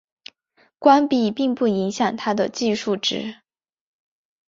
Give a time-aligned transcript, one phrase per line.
[0.79, 3.35] 关闭并不影响它的计数值。